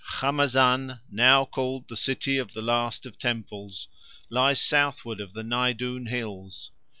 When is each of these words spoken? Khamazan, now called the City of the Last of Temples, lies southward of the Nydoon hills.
Khamazan, 0.15 0.99
now 1.11 1.45
called 1.45 1.87
the 1.87 1.95
City 1.95 2.39
of 2.39 2.53
the 2.53 2.63
Last 2.63 3.05
of 3.05 3.19
Temples, 3.19 3.87
lies 4.31 4.59
southward 4.59 5.21
of 5.21 5.33
the 5.33 5.43
Nydoon 5.43 6.07
hills. 6.07 6.71